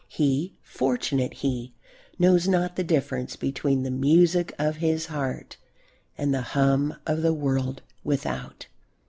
[0.09, 1.75] He, fortunate he,
[2.17, 5.57] knows not the difference between the music of his heart
[6.17, 8.65] and the hum of the world without.